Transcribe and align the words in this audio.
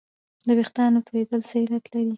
د 0.47 0.49
وېښتانو 0.57 1.05
تویدل 1.07 1.41
څه 1.49 1.55
علت 1.61 1.85
لري 1.93 2.09